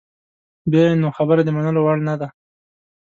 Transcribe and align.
بیا 0.71 0.81
یې 0.89 0.95
نو 1.01 1.07
خبره 1.17 1.41
د 1.43 1.49
منلو 1.55 1.79
وړ 1.83 1.97
نده. 2.07 2.27